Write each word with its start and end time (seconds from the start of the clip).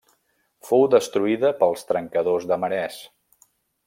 Fou 0.69 0.85
destruïda 0.93 1.51
pels 1.61 1.85
trencadors 1.91 2.47
de 2.53 2.59
marès. 2.65 2.97